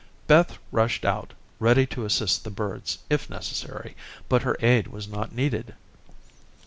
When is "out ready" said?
1.05-1.85